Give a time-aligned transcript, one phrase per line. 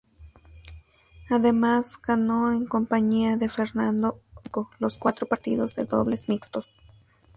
[1.29, 6.71] Además ganó en compañía de Fernando Verdasco los cuatro partidos de dobles mixtos.